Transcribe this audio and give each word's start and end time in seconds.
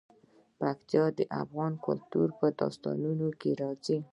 پکتیکا 0.59 1.03
د 1.17 1.19
افغان 1.41 1.73
کلتور 1.85 2.27
په 2.39 2.47
داستانونو 2.59 3.27
کې 3.39 3.51
راځي. 3.61 3.97